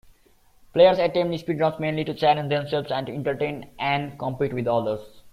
Players 0.73 0.97
attempt 0.97 1.37
speedruns 1.45 1.79
mainly 1.79 2.03
to 2.05 2.15
challenge 2.15 2.49
themselves 2.49 2.89
and 2.91 3.05
to 3.05 3.13
entertain 3.13 3.69
and 3.77 4.17
compete 4.17 4.51
with 4.51 4.65
others. 4.65 5.21